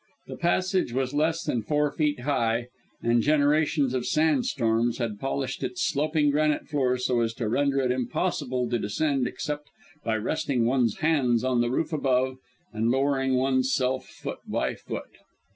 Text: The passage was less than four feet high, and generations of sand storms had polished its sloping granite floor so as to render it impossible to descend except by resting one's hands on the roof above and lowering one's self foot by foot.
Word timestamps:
The 0.25 0.35
passage 0.37 0.93
was 0.93 1.13
less 1.13 1.43
than 1.43 1.61
four 1.61 1.91
feet 1.91 2.21
high, 2.21 2.69
and 3.03 3.21
generations 3.21 3.93
of 3.93 4.07
sand 4.07 4.47
storms 4.47 4.97
had 4.97 5.19
polished 5.19 5.61
its 5.63 5.83
sloping 5.83 6.31
granite 6.31 6.67
floor 6.67 6.97
so 6.97 7.19
as 7.19 7.35
to 7.35 7.47
render 7.47 7.79
it 7.81 7.91
impossible 7.91 8.67
to 8.71 8.79
descend 8.79 9.27
except 9.27 9.67
by 10.03 10.15
resting 10.17 10.65
one's 10.65 10.97
hands 11.05 11.43
on 11.43 11.61
the 11.61 11.69
roof 11.69 11.93
above 11.93 12.37
and 12.73 12.89
lowering 12.89 13.35
one's 13.35 13.71
self 13.71 14.07
foot 14.07 14.39
by 14.47 14.73
foot. 14.73 15.11